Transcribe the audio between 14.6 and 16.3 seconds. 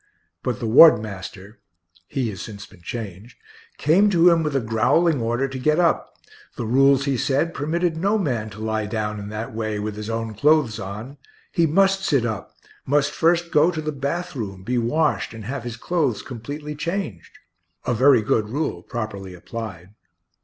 be washed, and have his clothes